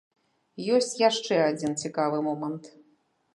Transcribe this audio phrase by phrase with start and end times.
[0.77, 2.63] Ёсць яшчэ адзін цікавы момант.